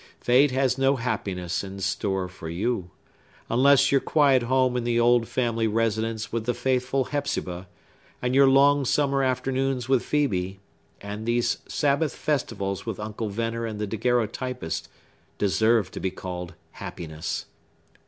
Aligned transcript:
Fate 0.19 0.49
has 0.49 0.79
no 0.79 0.95
happiness 0.95 1.63
in 1.63 1.79
store 1.79 2.27
for 2.27 2.49
you; 2.49 2.89
unless 3.51 3.91
your 3.91 4.01
quiet 4.01 4.41
home 4.41 4.75
in 4.75 4.83
the 4.83 4.99
old 4.99 5.27
family 5.27 5.67
residence 5.67 6.31
with 6.33 6.47
the 6.47 6.55
faithful 6.55 7.03
Hepzibah, 7.11 7.67
and 8.19 8.33
your 8.33 8.47
long 8.49 8.83
summer 8.83 9.21
afternoons 9.21 9.87
with 9.87 10.01
Phœbe, 10.01 10.57
and 11.01 11.27
these 11.27 11.59
Sabbath 11.67 12.15
festivals 12.15 12.83
with 12.83 12.99
Uncle 12.99 13.29
Venner 13.29 13.67
and 13.67 13.77
the 13.77 13.85
daguerreotypist, 13.85 14.87
deserve 15.37 15.91
to 15.91 15.99
be 15.99 16.09
called 16.09 16.55
happiness! 16.71 17.45